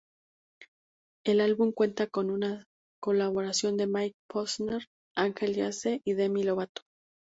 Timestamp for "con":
2.07-2.39, 3.85-3.93